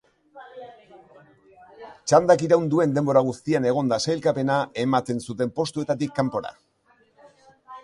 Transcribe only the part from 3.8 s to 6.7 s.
da sailkapena ematen zuten postuetatik kanpora.